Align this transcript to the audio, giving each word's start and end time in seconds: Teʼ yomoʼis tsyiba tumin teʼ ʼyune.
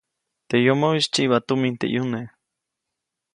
Teʼ 0.49 0.63
yomoʼis 0.65 1.05
tsyiba 1.13 1.37
tumin 1.47 1.75
teʼ 1.79 1.89
ʼyune. 1.91 2.19